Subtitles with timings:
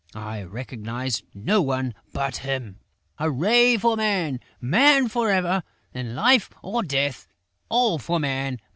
[0.15, 2.79] I recognise no one but him!...
[3.19, 4.39] Hurrah for Man!...
[4.59, 5.61] Man for ever!...
[5.93, 7.27] In life or death,
[7.69, 8.59] all for Man!...